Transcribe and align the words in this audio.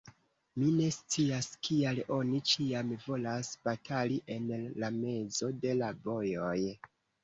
Mi 0.61 0.69
ne 0.77 0.87
scias, 0.95 1.49
kial 1.67 2.01
oni 2.17 2.41
ĉiam 2.53 2.95
volas 3.05 3.55
batali 3.69 4.21
en 4.41 4.53
la 4.67 4.95
mezo 5.01 5.57
de 5.65 5.81
la 5.83 5.97
vojoj. 6.05 6.61